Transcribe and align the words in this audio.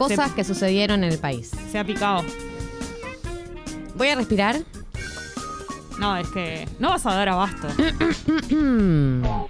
Cosas 0.00 0.30
que 0.30 0.44
sucedieron 0.44 1.02
en 1.02 1.10
el 1.10 1.18
país. 1.18 1.50
Se 1.72 1.76
ha 1.76 1.82
picado. 1.82 2.22
Voy 3.96 4.06
a 4.06 4.14
respirar. 4.14 4.60
No, 5.98 6.16
es 6.16 6.28
que 6.28 6.68
no 6.78 6.90
vas 6.90 7.04
a 7.04 7.14
dar 7.14 7.28
abasto. 7.28 7.66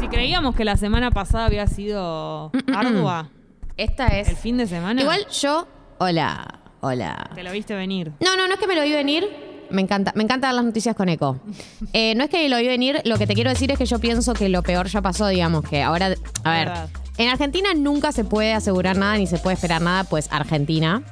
Si 0.00 0.08
creíamos 0.08 0.56
que 0.56 0.64
la 0.64 0.76
semana 0.78 1.10
pasada 1.10 1.44
había 1.44 1.66
sido 1.66 2.50
ardua, 2.74 3.28
Esta 3.76 4.06
es. 4.06 4.28
el 4.30 4.36
fin 4.36 4.56
de 4.56 4.66
semana, 4.66 5.02
Igual 5.02 5.26
yo. 5.28 5.68
Hola. 5.98 6.60
Hola. 6.80 7.30
te 7.34 7.42
lo 7.42 7.52
viste 7.52 7.74
venir. 7.74 8.12
No, 8.18 8.34
no, 8.36 8.48
no 8.48 8.54
es 8.54 8.58
que 8.60 8.66
me 8.66 8.74
lo 8.74 8.82
vi 8.82 8.92
venir. 8.92 9.28
Me 9.70 9.82
encanta, 9.82 10.12
me 10.16 10.22
encantan 10.24 10.56
las 10.56 10.64
noticias 10.64 10.96
con 10.96 11.10
eco. 11.10 11.38
Eh, 11.92 12.14
no 12.14 12.24
es 12.24 12.30
que 12.30 12.48
lo 12.48 12.56
vi 12.56 12.66
venir, 12.66 13.02
lo 13.04 13.18
que 13.18 13.26
te 13.26 13.34
quiero 13.34 13.50
decir 13.50 13.70
es 13.70 13.76
que 13.78 13.84
yo 13.84 13.98
pienso 13.98 14.32
que 14.32 14.48
lo 14.48 14.62
peor 14.62 14.86
ya 14.88 15.02
pasó, 15.02 15.28
digamos, 15.28 15.68
que 15.68 15.82
ahora, 15.82 16.14
a 16.44 16.50
ver, 16.50 16.68
Verdad. 16.68 16.88
En 17.18 17.28
Argentina 17.28 17.74
nunca 17.74 18.12
se 18.12 18.24
puede 18.24 18.52
asegurar 18.52 18.96
nada 18.96 19.16
ni 19.18 19.26
se 19.26 19.38
puede 19.38 19.54
esperar 19.54 19.82
nada, 19.82 20.04
pues 20.04 20.28
Argentina, 20.30 21.02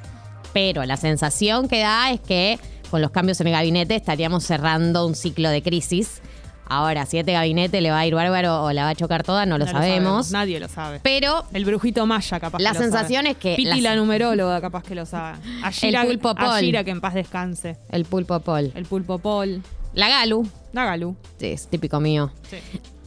pero 0.53 0.85
la 0.85 0.97
sensación 0.97 1.67
que 1.67 1.79
da 1.79 2.11
es 2.11 2.19
que 2.19 2.59
con 2.89 3.01
los 3.01 3.11
cambios 3.11 3.39
en 3.41 3.47
el 3.47 3.53
gabinete 3.53 3.95
estaríamos 3.95 4.43
cerrando 4.43 5.05
un 5.07 5.15
ciclo 5.15 5.49
de 5.49 5.61
crisis. 5.61 6.21
Ahora, 6.67 7.05
si 7.05 7.17
este 7.17 7.33
gabinete 7.33 7.81
le 7.81 7.91
va 7.91 7.99
a 7.99 8.05
ir 8.07 8.15
bárbaro 8.15 8.63
o 8.63 8.71
la 8.71 8.83
va 8.83 8.89
a 8.89 8.95
chocar 8.95 9.23
toda, 9.23 9.45
no 9.45 9.57
lo 9.57 9.67
sabemos. 9.67 10.31
Nadie 10.31 10.57
lo 10.57 10.69
sabe. 10.69 11.01
Pero 11.03 11.43
El 11.53 11.65
brujito 11.65 12.05
Maya, 12.05 12.39
capaz 12.39 12.59
La 12.61 12.71
que 12.71 12.77
lo 12.77 12.83
sensación 12.83 13.23
sabe. 13.23 13.31
es 13.31 13.37
que 13.37 13.55
Piti, 13.57 13.81
la 13.81 13.95
numeróloga, 13.97 14.61
capaz 14.61 14.83
que 14.83 14.95
lo 14.95 15.05
sabe. 15.05 15.37
Ashira, 15.63 16.03
El 16.03 16.19
pulpo. 16.19 16.41
Ashira, 16.41 16.85
que 16.85 16.91
en 16.91 17.01
paz 17.01 17.13
descanse. 17.13 17.75
el 17.89 18.05
pulpo 18.05 18.39
Paul. 18.39 18.71
El 18.73 18.85
pulpo 18.85 19.19
Paul. 19.19 19.61
La 19.93 20.07
Galu, 20.07 20.47
Dágalo. 20.71 21.17
sí, 21.37 21.47
es 21.47 21.67
típico 21.67 21.99
mío. 21.99 22.31
Sí. 22.49 22.57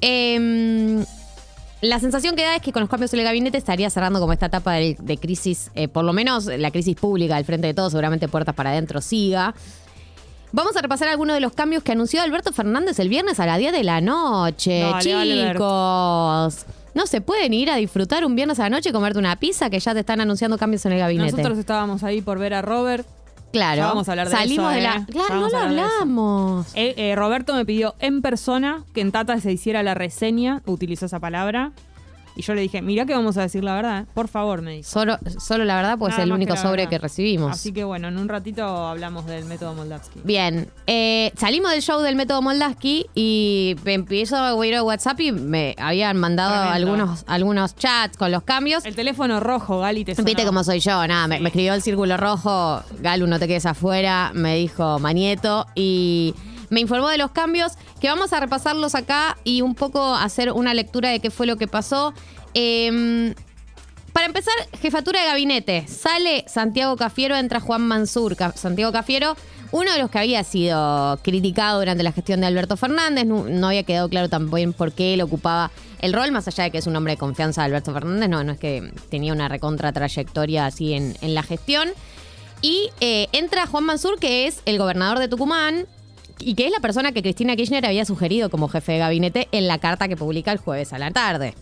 Eh, 0.02 1.02
la 1.84 2.00
sensación 2.00 2.34
que 2.34 2.42
da 2.42 2.56
es 2.56 2.62
que 2.62 2.72
con 2.72 2.80
los 2.80 2.90
cambios 2.90 3.12
en 3.12 3.20
el 3.20 3.24
gabinete 3.24 3.58
estaría 3.58 3.88
cerrando 3.90 4.20
como 4.20 4.32
esta 4.32 4.46
etapa 4.46 4.72
de, 4.72 4.96
de 4.98 5.18
crisis, 5.18 5.70
eh, 5.74 5.88
por 5.88 6.04
lo 6.04 6.12
menos 6.12 6.46
la 6.46 6.70
crisis 6.70 6.96
pública 6.96 7.36
al 7.36 7.44
frente 7.44 7.66
de 7.66 7.74
todos, 7.74 7.92
seguramente 7.92 8.28
puertas 8.28 8.54
para 8.54 8.70
adentro 8.70 9.00
siga. 9.00 9.54
Vamos 10.52 10.76
a 10.76 10.82
repasar 10.82 11.08
algunos 11.08 11.34
de 11.34 11.40
los 11.40 11.52
cambios 11.52 11.82
que 11.82 11.92
anunció 11.92 12.22
Alberto 12.22 12.52
Fernández 12.52 12.98
el 13.00 13.08
viernes 13.08 13.40
a 13.40 13.46
las 13.46 13.58
10 13.58 13.72
de 13.72 13.82
la 13.82 14.00
noche. 14.00 14.80
Dale. 14.80 15.52
Chicos, 15.52 16.66
no 16.94 17.06
se 17.06 17.20
pueden 17.20 17.52
ir 17.52 17.70
a 17.70 17.76
disfrutar 17.76 18.24
un 18.24 18.36
viernes 18.36 18.60
a 18.60 18.64
la 18.64 18.70
noche 18.70 18.90
y 18.90 18.92
comerte 18.92 19.18
una 19.18 19.34
pizza 19.34 19.68
que 19.68 19.80
ya 19.80 19.94
te 19.94 20.00
están 20.00 20.20
anunciando 20.20 20.56
cambios 20.56 20.86
en 20.86 20.92
el 20.92 21.00
gabinete. 21.00 21.32
Nosotros 21.32 21.58
estábamos 21.58 22.04
ahí 22.04 22.22
por 22.22 22.38
ver 22.38 22.54
a 22.54 22.62
Robert. 22.62 23.04
Claro. 23.54 23.76
ya 23.76 23.86
vamos 23.86 24.08
a 24.08 24.12
hablar 24.12 24.28
de 24.28 24.36
Salimos 24.36 24.72
eso, 24.72 24.76
de 24.76 24.80
la. 24.82 24.96
¿eh? 24.96 25.06
Claro, 25.10 25.34
no 25.36 25.48
lo 25.48 25.58
hablamos. 25.58 26.66
Eh, 26.74 26.94
eh, 26.96 27.14
Roberto 27.16 27.54
me 27.54 27.64
pidió 27.64 27.94
en 28.00 28.20
persona 28.20 28.84
que 28.92 29.00
en 29.00 29.12
Tata 29.12 29.40
se 29.40 29.52
hiciera 29.52 29.82
la 29.82 29.94
reseña, 29.94 30.62
utilizó 30.66 31.06
esa 31.06 31.20
palabra. 31.20 31.72
Y 32.36 32.42
yo 32.42 32.54
le 32.54 32.62
dije, 32.62 32.82
mirá 32.82 33.06
que 33.06 33.14
vamos 33.14 33.36
a 33.36 33.42
decir 33.42 33.62
la 33.62 33.74
verdad, 33.74 34.06
por 34.12 34.26
favor, 34.28 34.60
me 34.60 34.72
dijo. 34.72 34.88
Solo, 34.90 35.18
solo 35.38 35.64
la 35.64 35.76
verdad, 35.76 35.96
pues 35.98 36.14
es 36.14 36.20
el 36.20 36.32
único 36.32 36.54
que 36.54 36.60
sobre 36.60 36.78
verdad. 36.82 36.90
que 36.90 36.98
recibimos. 36.98 37.52
Así 37.52 37.72
que 37.72 37.84
bueno, 37.84 38.08
en 38.08 38.18
un 38.18 38.28
ratito 38.28 38.64
hablamos 38.64 39.26
del 39.26 39.44
método 39.44 39.74
Moldavsky. 39.74 40.20
Bien, 40.24 40.68
eh, 40.86 41.32
salimos 41.36 41.70
del 41.70 41.80
show 41.82 42.00
del 42.00 42.16
método 42.16 42.42
Moldaski 42.42 43.06
y 43.14 43.76
me 43.84 43.94
empiezo 43.94 44.36
a 44.36 44.66
ir 44.66 44.74
a 44.74 44.82
WhatsApp 44.82 45.20
y 45.20 45.30
me 45.32 45.76
habían 45.78 46.16
mandado 46.18 46.50
Tremendo. 46.50 46.74
algunos, 46.92 47.24
algunos 47.28 47.76
chats 47.76 48.16
con 48.16 48.32
los 48.32 48.42
cambios. 48.42 48.84
El 48.84 48.96
teléfono 48.96 49.38
rojo, 49.38 49.78
Gali, 49.80 50.04
te 50.04 50.14
sonó. 50.16 50.26
Viste 50.26 50.44
cómo 50.44 50.64
soy 50.64 50.80
yo, 50.80 51.06
nada, 51.06 51.28
me, 51.28 51.36
Sí. 51.36 51.42
me 51.42 51.48
escribió 51.50 51.74
el 51.74 51.82
círculo 51.82 52.16
rojo, 52.16 52.82
Galu, 53.00 53.26
no 53.26 53.38
te 53.38 53.46
quedes 53.46 53.66
afuera, 53.66 54.32
me 54.34 54.56
dijo 54.56 54.98
Manieto 54.98 55.66
y 55.76 56.34
me 56.70 56.80
informó 56.80 57.08
de 57.08 57.18
los 57.18 57.30
cambios, 57.30 57.72
que 58.00 58.08
vamos 58.08 58.32
a 58.32 58.40
repasarlos 58.40 58.94
acá 58.94 59.36
y 59.44 59.62
un 59.62 59.74
poco 59.74 60.14
hacer 60.14 60.52
una 60.52 60.74
lectura 60.74 61.10
de 61.10 61.20
qué 61.20 61.30
fue 61.30 61.46
lo 61.46 61.56
que 61.56 61.68
pasó. 61.68 62.14
Eh, 62.54 63.34
para 64.14 64.26
empezar, 64.26 64.54
jefatura 64.80 65.20
de 65.22 65.26
gabinete. 65.26 65.88
Sale 65.88 66.44
Santiago 66.46 66.96
Cafiero, 66.96 67.34
entra 67.34 67.58
Juan 67.58 67.82
Mansur. 67.82 68.36
Santiago 68.54 68.92
Cafiero, 68.92 69.36
uno 69.72 69.92
de 69.92 69.98
los 69.98 70.08
que 70.08 70.20
había 70.20 70.44
sido 70.44 71.18
criticado 71.24 71.80
durante 71.80 72.04
la 72.04 72.12
gestión 72.12 72.40
de 72.40 72.46
Alberto 72.46 72.76
Fernández. 72.76 73.26
No, 73.26 73.42
no 73.48 73.66
había 73.66 73.82
quedado 73.82 74.08
claro 74.08 74.28
también 74.28 74.72
por 74.72 74.92
qué 74.92 75.14
él 75.14 75.20
ocupaba 75.20 75.72
el 75.98 76.12
rol, 76.12 76.30
más 76.30 76.46
allá 76.46 76.62
de 76.62 76.70
que 76.70 76.78
es 76.78 76.86
un 76.86 76.94
hombre 76.94 77.14
de 77.14 77.16
confianza 77.16 77.62
de 77.62 77.66
Alberto 77.66 77.92
Fernández. 77.92 78.28
No, 78.28 78.44
no 78.44 78.52
es 78.52 78.58
que 78.60 78.92
tenía 79.10 79.32
una 79.32 79.48
recontra 79.48 79.92
trayectoria 79.92 80.66
así 80.66 80.92
en, 80.92 81.16
en 81.20 81.34
la 81.34 81.42
gestión. 81.42 81.88
Y 82.62 82.90
eh, 83.00 83.26
entra 83.32 83.66
Juan 83.66 83.82
Mansur, 83.82 84.20
que 84.20 84.46
es 84.46 84.62
el 84.64 84.78
gobernador 84.78 85.18
de 85.18 85.26
Tucumán. 85.26 85.88
Y 86.40 86.54
que 86.54 86.66
es 86.66 86.72
la 86.72 86.80
persona 86.80 87.12
que 87.12 87.22
Cristina 87.22 87.56
Kirchner 87.56 87.86
había 87.86 88.04
sugerido 88.04 88.50
como 88.50 88.68
jefe 88.68 88.92
de 88.92 88.98
gabinete 88.98 89.48
en 89.52 89.66
la 89.68 89.78
carta 89.78 90.08
que 90.08 90.16
publica 90.16 90.52
el 90.52 90.58
jueves 90.58 90.92
a 90.92 90.98
la 90.98 91.10
tarde 91.10 91.54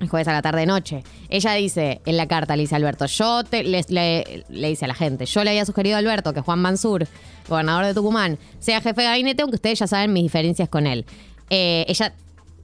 el 0.00 0.08
jueves 0.08 0.26
a 0.26 0.32
la 0.32 0.42
tarde 0.42 0.66
noche. 0.66 1.04
Ella 1.28 1.52
dice 1.52 2.00
en 2.06 2.16
la 2.16 2.26
carta, 2.26 2.56
le 2.56 2.62
dice 2.62 2.74
Alberto, 2.74 3.06
yo 3.06 3.42
le, 3.52 3.62
le- 3.88 4.44
le 4.48 4.68
dice 4.68 4.84
a 4.86 4.88
la 4.88 4.94
gente, 4.94 5.26
yo 5.26 5.44
le 5.44 5.50
había 5.50 5.64
sugerido 5.64 5.94
a 5.94 6.00
Alberto 6.00 6.34
que 6.34 6.40
Juan 6.40 6.58
Mansur, 6.58 7.06
gobernador 7.48 7.84
de 7.86 7.94
Tucumán, 7.94 8.36
sea 8.58 8.80
jefe 8.80 9.00
de 9.02 9.06
gabinete, 9.06 9.42
aunque 9.42 9.54
ustedes 9.56 9.78
ya 9.78 9.86
saben 9.86 10.12
mis 10.12 10.24
diferencias 10.24 10.68
con 10.68 10.88
él. 10.88 11.04
Eh, 11.50 11.84
ella 11.86 12.14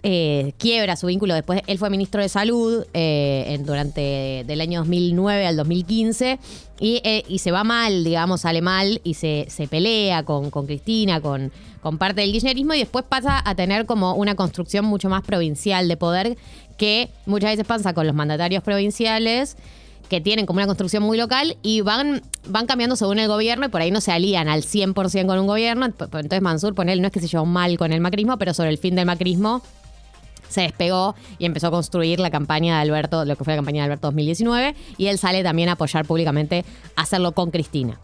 eh, 0.03 0.53
quiebra 0.59 0.97
su 0.97 1.09
vínculo 1.09 1.35
después, 1.35 1.61
él 1.67 1.79
fue 1.79 1.91
ministro 1.91 2.23
de 2.23 2.29
salud 2.29 2.85
eh, 2.95 3.59
durante 3.65 4.45
del 4.47 4.61
año 4.61 4.81
2009 4.81 5.47
al 5.47 5.57
2015 5.57 6.39
y, 6.79 7.01
eh, 7.03 7.25
y 7.29 7.41
se 7.41 7.51
va 7.51 7.65
mal, 7.65 8.05
digamos, 8.05 8.43
sale 8.43 8.63
mal 8.63 9.01
y 9.03 9.15
se, 9.15 9.47
se 9.49 9.67
pelea 9.67 10.23
con, 10.23 10.51
con 10.51 10.67
Cristina, 10.67 11.21
con, 11.21 11.51
con 11.83 11.99
parte 11.99 12.21
del 12.21 12.31
kirchnerismo 12.31 12.75
y 12.75 12.79
después 12.79 13.05
pasa 13.09 13.43
a 13.45 13.55
tener 13.57 13.87
como 13.87 14.15
una 14.15 14.37
construcción 14.37 14.85
mucho 14.85 15.09
más 15.09 15.23
provincial 15.23 15.89
de 15.89 15.97
poder 15.97 16.39
que 16.77 17.11
muchas 17.27 17.51
veces 17.51 17.67
pasa 17.67 17.93
con 17.93 18.07
los 18.07 18.15
mandatarios 18.15 18.63
provinciales 18.63 19.57
que 20.09 20.21
tienen 20.21 20.47
como 20.47 20.59
una 20.59 20.67
construcción 20.67 21.03
muy 21.03 21.19
local 21.19 21.57
y 21.63 21.81
van, 21.81 22.23
van 22.47 22.67
cambiando 22.67 22.97
según 22.97 23.19
el 23.19 23.29
gobierno 23.29 23.67
y 23.67 23.69
por 23.69 23.81
ahí 23.81 23.91
no 23.91 24.01
se 24.01 24.13
alían 24.13 24.49
al 24.49 24.63
100% 24.63 25.27
con 25.27 25.39
un 25.39 25.47
gobierno. 25.47 25.87
Entonces 25.87 26.41
Mansur, 26.41 26.75
por 26.75 26.89
él, 26.89 27.03
no 27.03 27.09
es 27.09 27.13
que 27.13 27.21
se 27.21 27.29
llevó 27.29 27.45
mal 27.45 27.77
con 27.77 27.93
el 27.93 28.01
macrismo, 28.01 28.39
pero 28.39 28.55
sobre 28.55 28.71
el 28.71 28.79
fin 28.79 28.95
del 28.95 29.05
macrismo 29.05 29.61
se 30.49 30.63
despegó 30.63 31.15
y 31.39 31.47
empezó 31.47 31.69
a 31.69 31.71
construir 31.71 32.21
la 32.21 32.31
campaña 32.31 32.77
de 32.77 32.83
Alberto, 32.83 33.25
lo 33.25 33.37
que 33.37 33.45
fue 33.45 33.55
la 33.55 33.59
campaña 33.59 33.83
de 33.83 33.87
Alberto 33.87 34.09
2019, 34.09 34.75
y 34.97 35.07
él 35.07 35.19
sale 35.19 35.43
también 35.43 35.69
a 35.69 35.73
apoyar 35.73 36.05
públicamente 36.05 36.65
a 36.97 37.03
hacerlo 37.03 37.33
con 37.33 37.51
Cristina. 37.51 37.99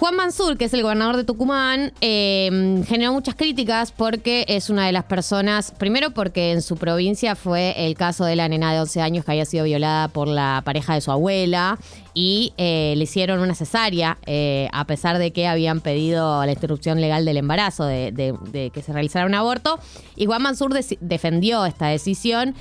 Juan 0.00 0.16
Mansur, 0.16 0.56
que 0.56 0.64
es 0.64 0.72
el 0.72 0.82
gobernador 0.82 1.18
de 1.18 1.24
Tucumán, 1.24 1.92
eh, 2.00 2.82
generó 2.88 3.12
muchas 3.12 3.34
críticas 3.34 3.92
porque 3.92 4.46
es 4.48 4.70
una 4.70 4.86
de 4.86 4.92
las 4.92 5.04
personas, 5.04 5.72
primero 5.72 6.12
porque 6.12 6.52
en 6.52 6.62
su 6.62 6.78
provincia 6.78 7.36
fue 7.36 7.74
el 7.76 7.96
caso 7.96 8.24
de 8.24 8.34
la 8.34 8.48
nena 8.48 8.72
de 8.72 8.80
11 8.80 9.02
años 9.02 9.26
que 9.26 9.32
había 9.32 9.44
sido 9.44 9.66
violada 9.66 10.08
por 10.08 10.26
la 10.26 10.62
pareja 10.64 10.94
de 10.94 11.02
su 11.02 11.12
abuela 11.12 11.78
y 12.14 12.54
eh, 12.56 12.94
le 12.96 13.04
hicieron 13.04 13.40
una 13.40 13.54
cesárea, 13.54 14.16
eh, 14.24 14.70
a 14.72 14.86
pesar 14.86 15.18
de 15.18 15.32
que 15.32 15.46
habían 15.46 15.82
pedido 15.82 16.46
la 16.46 16.52
interrupción 16.52 16.98
legal 17.02 17.26
del 17.26 17.36
embarazo, 17.36 17.84
de, 17.84 18.70
que 18.72 18.82
se 18.82 18.94
realizara 18.94 19.26
un 19.26 19.34
aborto. 19.34 19.78
Y 20.16 20.24
Juan 20.24 20.40
Mansur 20.40 20.72
defendió 21.00 21.66
esta 21.66 21.88
decisión. 21.88 22.54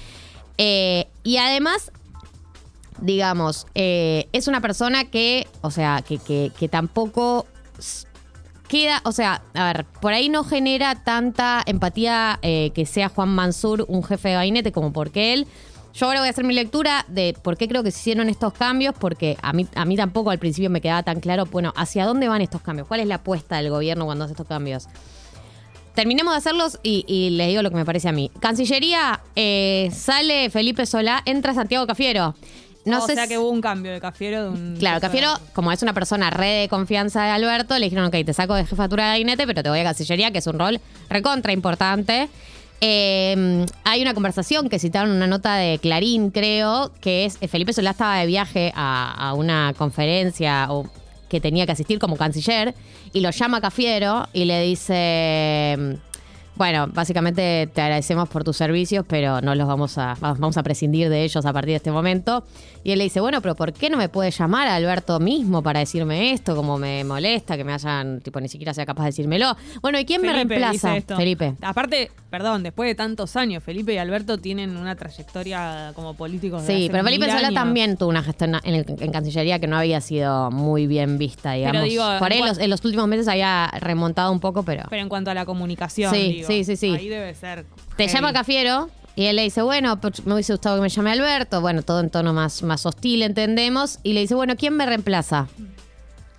eh, 0.58 1.08
y 1.24 1.38
además 1.38 1.90
digamos, 3.02 3.68
eh, 3.76 4.28
es 4.34 4.48
una 4.48 4.62
persona 4.62 5.06
que, 5.06 5.48
o 5.62 5.72
sea, 5.72 6.04
que, 6.08 6.18
que- 6.20 6.68
tampoco 6.70 7.46
queda, 8.68 9.02
o 9.04 9.12
sea, 9.12 9.42
a 9.54 9.74
ver, 9.74 9.86
por 10.02 10.14
ahí 10.14 10.30
no 10.30 10.44
genera 10.44 10.96
tanta 11.04 11.64
empatía 11.66 12.40
eh, 12.42 12.72
que 12.76 12.86
sea 12.86 13.10
Juan 13.10 13.30
Mansur 13.30 13.86
un 13.88 14.04
jefe 14.04 14.30
de 14.30 14.36
gabinete 14.36 14.72
como 14.72 14.94
porque 14.94 15.34
él. 15.34 15.48
Yo 15.96 16.06
ahora 16.06 16.20
voy 16.20 16.28
a 16.28 16.32
hacer 16.32 16.44
mi 16.46 16.54
lectura 16.54 17.04
de 17.08 17.36
por 17.42 17.58
qué 17.58 17.68
creo 17.68 17.82
que 17.82 17.90
se 17.90 18.00
hicieron 18.00 18.30
estos 18.30 18.54
cambios, 18.54 18.94
porque 18.98 19.38
a 19.42 19.54
mí, 19.54 19.68
a 19.74 19.86
mí 19.86 19.96
tampoco 19.96 20.30
al 20.30 20.38
principio 20.38 20.70
me 20.70 20.82
quedaba 20.82 21.02
tan 21.02 21.20
claro, 21.20 21.46
bueno, 21.48 21.74
¿hacia 21.76 22.06
dónde 22.06 22.28
van 22.28 22.42
estos 22.42 22.62
cambios? 22.62 22.88
¿Cuál 22.88 23.00
es 23.00 23.08
la 23.08 23.16
apuesta 23.16 23.58
del 23.58 23.72
gobierno 23.72 24.06
cuando 24.06 24.26
hace 24.26 24.34
estos 24.34 24.48
cambios? 24.48 24.88
Terminemos 25.96 26.34
de 26.34 26.38
hacerlos 26.38 26.80
y, 26.84 27.04
y 27.08 27.32
les 27.32 27.48
digo 27.48 27.64
lo 27.64 27.72
que 27.72 27.76
me 27.76 27.86
parece 27.86 28.08
a 28.08 28.12
mí. 28.12 28.32
Cancillería, 28.40 29.20
eh, 29.36 29.90
sale 29.92 30.50
Felipe 30.52 30.86
Solá, 30.86 31.24
entra 31.26 31.56
Santiago 31.56 31.88
Cafiero. 31.88 32.36
No 32.86 33.04
o 33.04 33.06
sé 33.06 33.14
sea 33.14 33.28
que 33.28 33.38
hubo 33.38 33.50
un 33.50 33.62
cambio 33.62 33.92
de 33.92 34.00
Cafiero 34.00 34.44
de 34.44 34.50
un. 34.50 34.76
Claro, 34.80 35.02
Cafiero, 35.02 35.34
como 35.54 35.72
es 35.72 35.82
una 35.82 35.94
persona 35.94 36.30
re 36.30 36.48
de 36.48 36.70
confianza 36.70 37.24
de 37.24 37.32
Alberto, 37.32 37.78
le 37.78 37.86
dijeron, 37.86 38.06
ok, 38.06 38.16
te 38.26 38.34
saco 38.34 38.56
de 38.56 38.66
jefatura 38.66 39.06
de 39.06 39.10
gabinete, 39.12 39.46
pero 39.46 39.64
te 39.64 39.70
voy 39.70 39.80
a 39.80 39.84
Cancillería, 39.84 40.32
que 40.32 40.40
es 40.40 40.48
un 40.48 40.58
rol 40.58 40.80
recontra 41.10 41.52
importante. 41.52 42.30
Eh, 42.82 43.66
hay 43.84 44.02
una 44.02 44.14
conversación 44.14 44.70
que 44.70 44.80
citaron 44.80 45.12
una 45.12 45.28
nota 45.28 45.56
de 45.56 45.80
Clarín, 45.80 46.32
creo, 46.32 46.92
que 47.02 47.26
es 47.26 47.38
eh, 47.42 47.50
Felipe 47.50 47.74
Solá 47.74 47.92
estaba 47.92 48.18
de 48.20 48.26
viaje 48.26 48.72
a, 48.74 49.30
a 49.30 49.34
una 49.34 49.74
conferencia 49.78 50.68
o, 50.70 50.90
que 51.30 51.40
tenía 51.40 51.66
que 51.66 51.74
asistir 51.74 52.00
como 52.00 52.18
canciller 52.18 52.74
y 53.14 53.22
lo 53.22 53.30
llama 53.30 53.62
Cafiero 53.62 54.28
y 54.34 54.46
le 54.46 54.62
dice... 54.62 56.00
Bueno, 56.60 56.88
básicamente 56.94 57.70
te 57.74 57.82
agradecemos 57.82 58.28
por 58.28 58.44
tus 58.44 58.58
servicios, 58.58 59.06
pero 59.08 59.40
no 59.40 59.56
los 59.56 59.66
vamos 59.66 59.98
a, 59.98 60.18
vamos 60.20 60.58
a 60.58 60.62
prescindir 60.62 61.08
de 61.08 61.24
ellos 61.24 61.46
a 61.46 61.54
partir 61.54 61.70
de 61.70 61.78
este 61.78 61.90
momento. 61.90 62.44
Y 62.84 62.92
él 62.92 62.98
le 62.98 63.06
dice, 63.06 63.22
bueno, 63.22 63.40
pero 63.40 63.56
¿por 63.56 63.72
qué 63.72 63.90
no 63.90 63.96
me 63.96 64.10
puede 64.10 64.30
llamar 64.30 64.68
a 64.68 64.76
Alberto 64.76 65.22
mismo 65.22 65.64
para 65.64 65.80
decirme 65.80 66.34
esto? 66.34 66.58
Como 66.58 66.78
me 66.78 67.06
molesta 67.06 67.56
que 67.56 67.64
me 67.64 67.72
hayan, 67.72 68.20
tipo, 68.20 68.42
ni 68.42 68.50
siquiera 68.50 68.74
sea 68.74 68.86
capaz 68.86 69.04
de 69.04 69.10
decírmelo. 69.12 69.56
Bueno, 69.82 70.02
¿y 70.02 70.06
quién 70.06 70.22
me 70.22 70.34
reemplaza? 70.34 70.96
Felipe. 71.16 71.56
Aparte, 71.62 72.12
perdón, 72.30 72.64
después 72.64 72.88
de 72.88 72.96
tantos 72.96 73.36
años, 73.36 73.64
Felipe 73.64 73.94
y 73.94 73.98
Alberto 73.98 74.38
tienen 74.38 74.78
una 74.78 74.96
trayectoria 74.96 75.92
como 75.96 76.14
políticos. 76.14 76.62
de 76.62 76.68
Sí, 76.68 76.84
hace 76.84 76.92
pero 76.92 77.04
Felipe 77.04 77.26
mil 77.26 77.36
Solá 77.36 77.48
años. 77.48 77.60
también 77.60 77.98
tuvo 77.98 78.10
una 78.10 78.22
gestión 78.24 78.56
en, 78.64 78.76
el- 78.76 78.86
en 79.00 79.12
Cancillería 79.12 79.60
que 79.60 79.68
no 79.68 79.78
había 79.78 80.00
sido 80.02 80.52
muy 80.52 80.86
bien 80.88 81.18
vista, 81.18 81.54
digamos. 81.54 81.84
digo, 81.84 82.04
Por 82.20 82.32
ahí 82.32 82.40
en 82.40 82.46
los, 82.48 82.58
en 82.60 82.70
los 82.70 82.86
últimos 82.86 83.08
meses 83.08 83.28
había 83.28 83.68
remontado 83.80 84.32
un 84.32 84.40
poco, 84.40 84.64
pero... 84.64 84.84
Pero 84.90 85.02
en 85.02 85.10
cuanto 85.10 85.32
a 85.32 85.34
la 85.34 85.46
comunicación, 85.46 86.14
Sí, 86.14 86.32
digo, 86.34 86.48
sí, 86.48 86.64
sí, 86.64 86.76
sí. 86.76 86.96
ahí 86.96 87.10
debe 87.10 87.34
ser. 87.34 87.66
Te 87.98 88.04
heavy. 88.04 88.14
llama 88.14 88.34
Cafiero 88.34 88.90
y 89.16 89.26
él 89.26 89.36
le 89.36 89.42
dice, 89.44 89.62
bueno, 89.64 90.00
pues, 90.00 90.26
me 90.26 90.34
hubiese 90.36 90.54
gustado 90.54 90.76
que 90.78 90.82
me 90.84 90.90
llame 90.90 91.12
Alberto. 91.12 91.60
Bueno, 91.62 91.82
todo 91.82 92.00
en 92.00 92.10
tono 92.10 92.32
más, 92.34 92.64
más 92.64 92.86
hostil, 92.86 93.22
entendemos. 93.24 94.00
Y 94.04 94.14
le 94.14 94.22
dice, 94.22 94.36
bueno, 94.36 94.56
¿quién 94.56 94.76
me 94.78 94.86
reemplaza? 94.86 95.48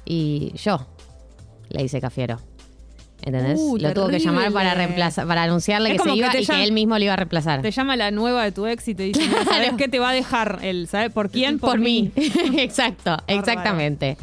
Y 0.07 0.53
yo, 0.57 0.87
le 1.69 1.83
dice 1.83 2.01
Cafiero. 2.01 2.39
¿Entendés? 3.23 3.59
Uh, 3.61 3.77
Lo 3.79 3.93
tuvo 3.93 4.09
que 4.09 4.19
llamar 4.19 4.51
para 4.53 4.75
reemplazar, 4.75 5.27
para 5.27 5.43
anunciarle 5.43 5.91
Es 5.91 5.93
que 5.95 5.99
como 5.99 6.11
se 6.11 6.15
que 6.15 6.19
iba 6.19 6.31
te 6.33 6.41
y 6.41 6.45
llama- 6.45 6.59
que 6.59 6.65
él 6.65 6.73
mismo 6.73 6.99
le 6.99 7.05
iba 7.05 7.13
a 7.15 7.17
reemplazar. 7.17 7.63
Te 7.63 7.71
llama 7.71 7.97
la 7.97 8.11
nueva 8.11 8.45
de 8.45 8.53
tu 8.53 8.67
ex 8.67 8.89
y 8.89 8.95
te 8.95 9.03
dice, 9.05 9.21
"Mira, 9.27 9.45
¿sabes 9.45 9.73
qué 9.77 9.89
te 9.89 9.99
va 9.99 10.11
a 10.11 10.13
dejar 10.13 10.59
él? 10.63 10.89
¿Sabes 10.91 11.13
por 11.13 11.31
quién? 11.33 11.59
Por, 11.59 11.79
mí. 11.79 12.11
Exacto, 12.57 13.17
exactamente. 13.27 14.17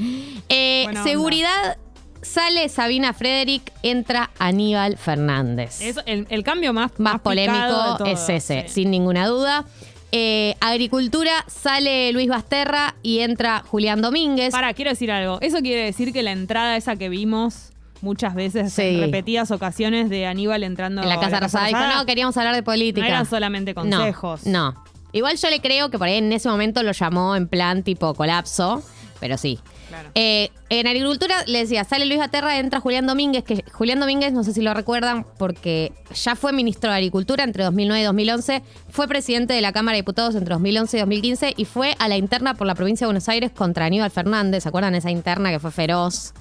Eh, 0.50 0.88
seguridad, 1.04 1.78
sale 2.22 2.70
Sabina 2.70 3.14
Frederick, 3.14 3.72
entra 3.84 4.32
Aníbal 4.40 4.98
Fernández. 4.98 5.80
El, 6.06 6.26
el 6.30 6.44
cambio 6.44 6.74
más, 6.74 6.92
más 6.98 7.20
polémico 7.22 7.98
todo, 7.98 8.06
es 8.06 8.28
ese, 8.30 8.64
sí. 8.68 8.74
sin 8.74 8.92
ninguna 8.92 9.28
duda. 9.28 9.66
Eh, 10.14 10.56
agricultura, 10.62 11.32
sale 11.48 12.12
Luis 12.14 12.30
Basterra 12.30 12.96
y 13.04 13.20
entra 13.20 13.62
Julián 13.68 14.02
Domínguez. 14.02 14.52
Para, 14.52 14.74
quiero 14.74 14.92
decir 14.92 15.12
algo. 15.12 15.38
Eso 15.42 15.60
quiere 15.60 15.84
decir 15.84 16.14
que 16.14 16.24
la 16.24 16.32
entrada 16.32 16.78
esa 16.78 16.96
que 16.96 17.10
vimos 17.10 17.72
muchas 18.02 18.36
veces 18.36 18.74
Sí. 18.74 18.82
en 18.82 19.02
repetidas 19.02 19.52
ocasiones 19.52 20.10
de 20.10 20.26
Aníbal 20.26 20.64
entrando 20.64 21.02
en 21.02 21.10
la 21.10 21.20
Casa 21.20 21.38
a 21.38 21.40
Rosada 21.42 21.68
dijo, 21.68 21.80
no, 21.80 22.06
queríamos 22.06 22.36
hablar 22.38 22.56
de 22.56 22.64
política. 22.64 23.06
no 23.08 23.14
eran 23.14 23.26
solamente 23.26 23.74
No, 23.74 23.82
consejos. 23.82 24.46
No, 24.46 24.76
Igual 25.14 25.38
yo 25.38 25.50
le 25.50 25.62
creo 25.62 25.90
que 25.90 25.98
por 25.98 26.08
ahí 26.08 26.18
en 26.18 26.32
ese 26.34 26.50
momento 26.50 26.84
lo 26.84 26.92
llamó 26.92 27.36
en 27.36 27.48
plan 27.48 27.82
tipo 27.82 28.14
colapso, 28.14 28.84
pero 29.20 29.38
sí. 29.38 29.58
Claro. 29.88 30.10
Eh, 30.16 30.52
en 30.70 30.86
agricultura 30.86 31.34
le 31.48 31.60
decía, 31.60 31.86
sale 31.86 32.06
Luis 32.06 32.20
Aterra, 32.20 32.60
entra 32.60 32.82
Julián 32.82 33.08
Domínguez, 33.08 33.46
que 33.46 33.64
Julián 33.72 34.02
Domínguez, 34.02 34.34
no 34.34 34.44
sé 34.44 34.52
si 34.54 34.62
lo 34.62 34.74
recuerdan, 34.74 35.26
porque 35.40 35.94
ya 36.14 36.36
fue 36.36 36.52
ministro 36.52 36.90
de 36.92 36.98
Agricultura 36.98 37.46
entre 37.46 37.64
2009 37.64 38.02
y 38.02 38.04
2011, 38.04 38.64
fue 38.90 39.08
presidente 39.08 39.54
de 39.54 39.62
la 39.62 39.72
Cámara 39.72 39.96
de 39.96 40.02
Diputados 40.02 40.36
entre 40.36 40.54
2011 40.56 40.98
y 40.98 41.00
2015 41.00 41.54
y 41.56 41.64
fue 41.66 41.96
a 42.00 42.10
la 42.10 42.18
interna 42.18 42.56
por 42.56 42.68
la 42.68 42.76
provincia 42.76 43.06
de 43.06 43.08
Buenos 43.08 43.30
Aires 43.30 43.52
contra 43.52 43.86
Aníbal 43.86 44.12
Fernández. 44.12 44.64
¿Se 44.64 44.70
acuerdan 44.70 44.94
esa 44.94 45.10
interna 45.10 45.52
que 45.52 45.60
fue 45.60 45.72
feroz? 45.72 46.34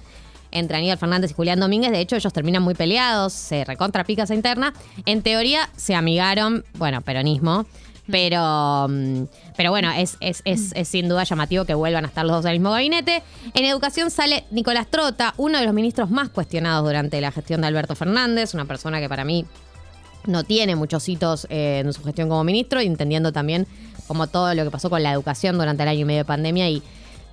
Entre 0.50 0.76
Aníbal 0.78 0.98
Fernández 0.98 1.30
y 1.30 1.34
Julián 1.34 1.60
Domínguez. 1.60 1.90
De 1.92 2.00
hecho, 2.00 2.16
ellos 2.16 2.32
terminan 2.32 2.62
muy 2.62 2.74
peleados, 2.74 3.32
se 3.32 3.64
recontrapica 3.64 4.24
esa 4.24 4.34
interna. 4.34 4.72
En 5.04 5.22
teoría, 5.22 5.68
se 5.76 5.94
amigaron, 5.94 6.64
bueno, 6.74 7.00
peronismo. 7.02 7.66
Pero, 8.10 8.86
mm, 8.88 9.24
pero 9.56 9.70
bueno, 9.70 9.90
es, 9.90 10.16
es, 10.20 10.40
es- 10.44 10.72
es 10.74 10.86
sin 10.88 11.08
duda 11.08 11.24
llamativo 11.24 11.64
que 11.64 11.74
vuelvan 11.74 12.04
a 12.04 12.08
estar 12.08 12.24
los 12.24 12.36
dos 12.36 12.44
en 12.44 12.52
el 12.52 12.58
mismo 12.60 12.70
gabinete. 12.70 13.22
En 13.52 13.64
educación 13.64 14.10
sale 14.12 14.44
Nicolás 14.52 14.86
Trota, 14.88 15.34
uno 15.38 15.58
de 15.58 15.64
los 15.64 15.74
ministros 15.74 16.08
más 16.10 16.28
cuestionados 16.28 16.84
durante 16.86 17.20
la 17.20 17.32
gestión 17.32 17.60
de 17.62 17.66
Alberto 17.66 17.96
Fernández, 17.96 18.54
una 18.54 18.64
persona 18.64 19.00
que 19.00 19.08
para 19.08 19.24
mí 19.24 19.44
no 20.26 20.44
tiene 20.44 20.76
muchos 20.76 21.08
hitos 21.08 21.46
eh, 21.50 21.82
en 21.84 21.92
su 21.92 22.02
gestión 22.04 22.28
como 22.28 22.44
ministro, 22.44 22.80
y 22.80 22.86
entendiendo 22.86 23.32
también 23.32 23.66
como 24.06 24.28
todo 24.28 24.54
lo 24.54 24.62
que 24.64 24.70
pasó 24.70 24.88
con 24.88 25.02
la 25.02 25.10
educación 25.12 25.58
durante 25.58 25.82
el 25.82 25.88
año 25.88 26.00
y 26.00 26.04
medio 26.04 26.20
de 26.20 26.24
pandemia 26.24 26.68
y 26.68 26.82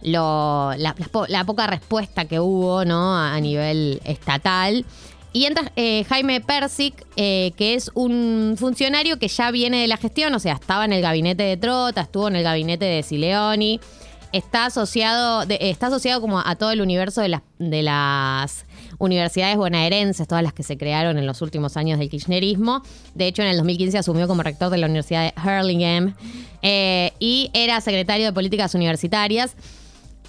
la, 0.04 0.76
la 0.78 0.94
po- 0.94 1.26
la 1.28 1.44
poca 1.46 1.68
respuesta 1.68 2.26
que 2.26 2.40
hubo 2.40 2.86
¿no? 2.86 3.18
a, 3.18 3.40
nivel 3.40 4.02
estatal. 4.06 4.86
Y 5.32 5.46
entra 5.46 5.72
eh, 5.76 6.04
Jaime 6.08 6.42
Persic, 6.42 7.06
eh, 7.16 7.54
que 7.58 7.74
es 7.74 7.90
un 7.96 8.56
funcionario 8.58 9.18
que 9.18 9.28
ya 9.28 9.50
viene 9.50 9.82
de 9.82 9.88
la 9.88 9.98
gestión, 9.98 10.34
o 10.36 10.40
sea, 10.40 10.54
estaba 10.54 10.86
en 10.86 10.94
el 10.94 11.02
gabinete 11.02 11.42
de 11.42 11.58
Trota, 11.58 12.02
estuvo 12.02 12.28
en 12.28 12.36
el 12.36 12.44
gabinete 12.44 12.86
de 12.86 13.02
Sileoni, 13.02 13.80
está 14.32 14.66
asociado, 14.66 15.44
está 15.50 15.88
asociado 15.88 16.22
como 16.22 16.40
a 16.40 16.56
todo 16.56 16.70
el 16.72 16.82
universo 16.82 17.22
de 17.22 17.30
las, 17.30 17.42
de 17.58 17.82
las 17.82 18.66
universidades 19.00 19.58
bonaerenses, 19.58 20.28
todas 20.28 20.44
las 20.44 20.54
que 20.54 20.62
se 20.62 20.78
crearon 20.78 21.18
en 21.18 21.26
los 21.26 21.42
últimos 21.42 21.78
años 21.78 21.98
del 21.98 22.10
kirchnerismo. 22.10 22.84
De 23.16 23.26
hecho, 23.28 23.42
en 23.42 23.48
el 23.50 23.58
2015 23.58 23.98
asumió 23.98 24.28
como 24.28 24.44
rector 24.44 24.70
de 24.70 24.78
la 24.78 24.86
Universidad 24.86 25.34
de 25.34 25.42
Hurlingham 25.42 26.16
eh, 26.62 27.12
y 27.20 27.50
era 27.54 27.82
secretario 27.82 28.28
de 28.28 28.34
Políticas 28.34 28.76
Universitarias. 28.76 29.56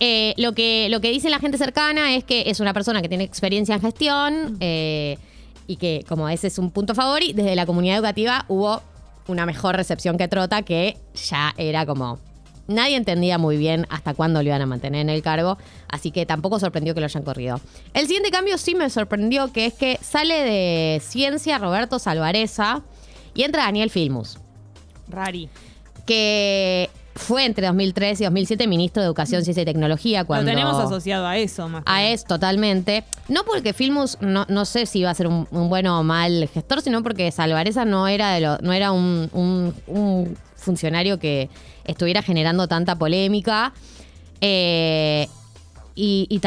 Eh, 0.00 0.35
lo, 0.37 0.52
que, 0.52 0.88
lo 0.91 1.00
que 1.00 1.11
dice 1.11 1.31
la 1.31 1.38
gente 1.38 1.56
cercana 1.56 2.17
es 2.17 2.25
que 2.25 2.44
es 2.46 2.61
una 2.61 2.73
persona 2.75 3.00
que 3.00 3.08
tiene 3.08 3.25
experiencia 3.25 3.75
en 3.76 3.81
gestión 3.81 4.56
eh, 4.61 5.19
y 5.67 5.76
que, 5.76 6.05
como 6.08 6.29
ese 6.29 6.49
es 6.49 6.58
un 6.58 6.70
punto 6.70 6.94
favor, 6.94 7.23
y 7.23 7.32
desde 7.32 7.55
la 7.55 7.64
comunidad 7.67 7.99
educativa 7.99 8.44
hubo 8.49 8.82
una 9.29 9.46
mejor 9.46 9.76
recepción 9.76 10.19
que 10.19 10.29
Trota, 10.29 10.62
que 10.62 10.96
ya 11.14 11.55
era 11.56 11.87
como. 11.87 12.19
Nadie 12.67 12.96
entendía 12.96 13.37
muy 13.37 13.58
bien 13.58 13.87
hasta 13.91 14.14
cuándo 14.14 14.43
lo 14.43 14.49
iban 14.49 14.62
a 14.62 14.67
mantener 14.67 15.02
en 15.02 15.11
el 15.11 15.23
cargo, 15.23 15.58
así 15.88 16.11
que 16.11 16.25
tampoco 16.25 16.58
sorprendió 16.58 16.94
que 16.94 17.00
lo 17.00 17.06
hayan 17.06 17.23
corrido. 17.23 17.61
El 17.93 18.06
siguiente 18.06 18.31
cambio 18.31 18.56
sí 18.56 18.75
me 18.75 18.88
sorprendió, 18.88 19.52
que 19.52 19.67
es 19.67 19.75
que 19.75 19.99
sale 20.00 20.35
de 20.35 21.00
ciencia 21.00 21.58
Roberto 21.58 21.99
Salvareza 21.99 22.82
y 23.35 23.43
entra 23.43 23.64
Daniel 23.64 23.90
Filmus 23.90 24.38
Rari. 25.08 25.50
que 26.06 26.88
fue 27.14 27.44
entre 27.44 27.66
2003 27.69 28.20
y 28.20 28.25
2007 28.25 28.66
ministro 28.66 29.02
de 29.02 29.06
Educación, 29.06 29.44
Ciencia 29.44 29.62
y 29.62 29.64
Tecnología. 29.64 30.25
Cuando 30.25 30.50
Lo 30.50 30.56
tenemos 30.56 30.78
asociado 30.78 31.26
a 31.26 31.37
eso, 31.38 31.69
más 31.69 31.82
A 31.87 32.02
eso, 32.05 32.25
totalmente. 32.26 33.05
No 33.28 33.44
porque 33.44 33.72
Filmus, 33.72 34.19
no, 34.20 34.46
no 34.49 34.64
sé 34.64 34.87
si 34.87 34.99
iba 35.00 35.11
a 35.11 35.14
ser 35.14 35.28
un, 35.28 35.46
un 35.50 35.69
bueno 35.69 36.00
o 36.00 36.02
mal 36.02 36.49
gestor, 36.52 36.81
sino 36.82 37.02
porque 37.02 37.31
Salvareza 37.31 37.84
no 37.84 38.08
era, 38.08 38.32
de 38.32 38.40
lo- 38.40 38.58
no 38.58 38.72
era 38.72 38.90
un, 38.93 39.31
un- 39.32 39.75
un 39.87 40.37
funcionario 40.56 41.19
que 41.19 41.49
estuviera 41.84 42.20
generando 42.22 42.66
tanta 42.69 42.96
polémica. 42.96 43.72
Eh, 44.40 45.28
y, 45.94 46.41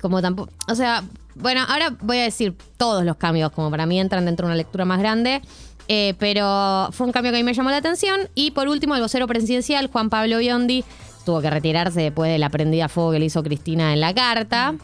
como 0.00 0.20
tampoco. 0.22 0.50
O 0.68 0.74
sea, 0.74 1.04
bueno, 1.34 1.62
ahora 1.68 1.96
voy 2.00 2.18
a 2.18 2.22
decir 2.22 2.54
todos 2.76 3.04
los 3.04 3.16
cambios, 3.16 3.52
como 3.52 3.70
para 3.70 3.86
mí 3.86 4.00
entran 4.00 4.24
dentro 4.24 4.46
de 4.46 4.52
una 4.52 4.56
lectura 4.56 4.84
más 4.84 4.98
grande. 4.98 5.40
eh, 5.88 6.14
pero 6.18 6.88
fue 6.92 7.06
un 7.06 7.12
cambio 7.12 7.32
que 7.32 7.38
a 7.38 7.40
mí 7.40 7.44
me 7.44 7.54
llamó 7.54 7.70
la 7.70 7.78
atención. 7.78 8.28
Y 8.34 8.50
por 8.50 8.68
último, 8.68 8.94
el 8.94 9.00
vocero 9.00 9.26
presidencial, 9.26 9.88
Juan 9.88 10.10
Pablo 10.10 10.38
Biondi, 10.38 10.84
tuvo 11.24 11.40
que 11.40 11.50
retirarse 11.50 12.02
después 12.02 12.30
de 12.30 12.38
la 12.38 12.50
prendida 12.50 12.86
a 12.86 12.88
fuego 12.88 13.12
que 13.12 13.18
le 13.18 13.26
hizo 13.26 13.42
Cristina 13.42 13.92
en 13.92 14.00
la 14.00 14.14
carta. 14.14 14.74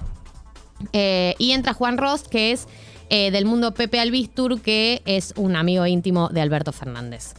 Eh, 0.92 1.34
y 1.38 1.52
entra 1.52 1.74
Juan 1.74 1.98
Ross, 1.98 2.24
que 2.24 2.52
es 2.52 2.66
eh, 3.10 3.30
del 3.30 3.44
mundo 3.44 3.74
Pepe 3.74 4.00
Albistur, 4.00 4.60
que 4.60 5.02
es 5.04 5.34
un 5.36 5.56
amigo 5.56 5.86
íntimo 5.86 6.28
de 6.28 6.40
Alberto 6.40 6.72
Fernández. 6.72 7.34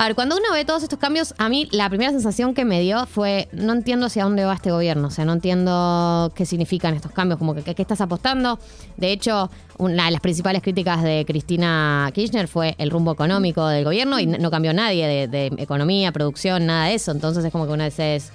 A 0.00 0.04
ver, 0.04 0.14
cuando 0.14 0.36
uno 0.36 0.52
ve 0.52 0.64
todos 0.64 0.84
estos 0.84 1.00
cambios, 1.00 1.34
a 1.38 1.48
mí 1.48 1.68
la 1.72 1.88
primera 1.88 2.12
sensación 2.12 2.54
que 2.54 2.64
me 2.64 2.80
dio 2.80 3.04
fue, 3.06 3.48
no 3.50 3.72
entiendo 3.72 4.06
hacia 4.06 4.22
dónde 4.22 4.44
va 4.44 4.54
este 4.54 4.70
gobierno, 4.70 5.08
o 5.08 5.10
sea, 5.10 5.24
no 5.24 5.32
entiendo 5.32 6.30
qué 6.36 6.46
significan 6.46 6.94
estos 6.94 7.10
cambios, 7.10 7.36
como 7.36 7.52
que 7.52 7.64
qué 7.64 7.82
estás 7.82 8.00
apostando. 8.00 8.60
De 8.96 9.10
hecho, 9.10 9.50
una 9.76 10.04
de 10.04 10.12
las 10.12 10.20
principales 10.20 10.62
críticas 10.62 11.02
de 11.02 11.24
Cristina 11.26 12.08
Kirchner 12.14 12.46
fue 12.46 12.76
el 12.78 12.90
rumbo 12.90 13.10
económico 13.10 13.66
del 13.66 13.82
gobierno 13.82 14.20
y 14.20 14.26
no 14.26 14.52
cambió 14.52 14.72
nadie 14.72 15.04
de, 15.08 15.26
de 15.26 15.46
economía, 15.58 16.12
producción, 16.12 16.66
nada 16.66 16.84
de 16.86 16.94
eso. 16.94 17.10
Entonces 17.10 17.44
es 17.44 17.50
como 17.50 17.66
que 17.66 17.72
una 17.72 17.82
vez 17.82 17.98
es... 17.98 18.32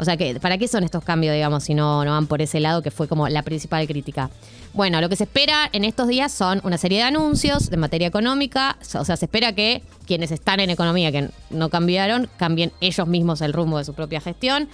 O 0.00 0.04
sea, 0.04 0.16
que 0.16 0.40
¿para 0.40 0.56
qué 0.56 0.66
son 0.66 0.82
estos 0.82 1.04
cambios, 1.04 1.34
digamos, 1.34 1.64
si 1.64 1.74
no, 1.74 2.04
no 2.04 2.12
van 2.12 2.26
por 2.26 2.40
ese 2.40 2.58
lado, 2.58 2.82
que 2.82 2.90
fue 2.90 3.06
como 3.06 3.28
la 3.28 3.42
principal 3.42 3.86
crítica? 3.86 4.30
Bueno, 4.72 5.00
lo 5.00 5.08
que 5.08 5.16
se 5.16 5.24
espera 5.24 5.68
en 5.72 5.84
estos 5.84 6.08
días 6.08 6.32
son 6.32 6.60
una 6.64 6.78
serie 6.78 6.98
de 6.98 7.04
anuncios 7.04 7.70
de 7.70 7.76
materia 7.76 8.08
económica. 8.08 8.78
O 8.94 9.04
sea, 9.04 9.16
se 9.16 9.26
espera 9.26 9.52
que 9.52 9.82
quienes 10.06 10.30
están 10.30 10.60
en 10.60 10.70
economía, 10.70 11.12
que 11.12 11.28
no 11.50 11.68
cambiaron, 11.68 12.28
cambien 12.38 12.72
ellos 12.80 13.06
mismos 13.06 13.42
el 13.42 13.52
rumbo 13.52 13.78
de 13.78 13.84
su 13.84 13.94
propia 13.94 14.20
gestión. 14.20 14.68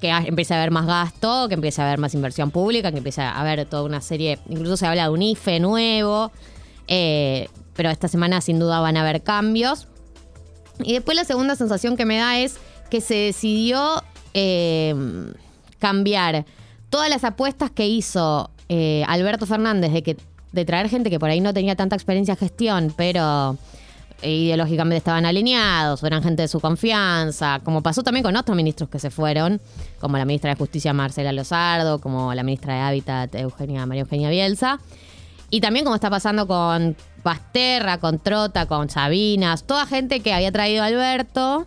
Que 0.00 0.10
empiece 0.10 0.52
a 0.54 0.58
haber 0.58 0.70
más 0.70 0.86
gasto, 0.86 1.48
que 1.48 1.54
empiece 1.54 1.80
a 1.80 1.86
haber 1.86 1.98
más 1.98 2.14
inversión 2.14 2.50
pública, 2.50 2.90
que 2.90 2.98
empiece 2.98 3.22
a 3.22 3.38
haber 3.38 3.64
toda 3.66 3.84
una 3.84 4.00
serie. 4.00 4.38
Incluso 4.48 4.76
se 4.76 4.86
habla 4.86 5.04
de 5.04 5.10
un 5.10 5.22
IFE 5.22 5.60
nuevo. 5.60 6.32
eh, 6.88 7.48
pero 7.74 7.90
esta 7.90 8.08
semana 8.08 8.40
sin 8.40 8.58
duda 8.58 8.80
van 8.80 8.96
a 8.96 9.02
haber 9.02 9.22
cambios. 9.22 9.88
Y 10.82 10.94
después 10.94 11.16
la 11.16 11.24
segunda 11.24 11.56
sensación 11.56 11.96
que 11.96 12.04
me 12.04 12.18
da 12.18 12.38
es 12.38 12.56
que 12.90 13.00
se 13.00 13.14
decidió 13.14 14.02
eh, 14.34 14.94
cambiar 15.78 16.44
todas 16.90 17.08
las 17.08 17.24
apuestas 17.24 17.70
que 17.70 17.86
hizo 17.88 18.50
eh, 18.68 19.04
Alberto 19.06 19.46
Fernández 19.46 19.92
de 19.92 20.02
que 20.02 20.16
de 20.52 20.64
traer 20.64 20.88
gente 20.88 21.10
que 21.10 21.18
por 21.18 21.30
ahí 21.30 21.40
no 21.40 21.52
tenía 21.52 21.74
tanta 21.74 21.96
experiencia 21.96 22.32
en 22.32 22.38
gestión, 22.38 22.94
pero 22.96 23.58
ideológicamente 24.22 24.98
estaban 24.98 25.26
alineados, 25.26 26.02
eran 26.02 26.22
gente 26.22 26.42
de 26.42 26.48
su 26.48 26.60
confianza, 26.60 27.60
como 27.64 27.82
pasó 27.82 28.02
también 28.02 28.22
con 28.22 28.36
otros 28.36 28.56
ministros 28.56 28.88
que 28.88 28.98
se 28.98 29.10
fueron, 29.10 29.60
como 30.00 30.16
la 30.16 30.24
ministra 30.24 30.50
de 30.50 30.56
Justicia 30.56 30.92
Marcela 30.92 31.32
Lozardo, 31.32 31.98
como 32.00 32.32
la 32.34 32.42
ministra 32.42 32.74
de 32.74 32.80
Hábitat 32.80 33.34
Eugenia 33.34 33.84
María 33.86 34.02
Eugenia 34.02 34.30
Bielsa. 34.30 34.78
Y 35.50 35.60
también 35.60 35.84
como 35.84 35.94
está 35.94 36.10
pasando 36.10 36.46
con 36.46 36.96
Pasterra, 37.22 37.98
con 37.98 38.18
Trota, 38.18 38.66
con 38.66 38.88
Sabinas, 38.88 39.64
toda 39.64 39.86
gente 39.86 40.20
que 40.20 40.32
había 40.32 40.50
traído 40.52 40.82
Alberto 40.82 41.66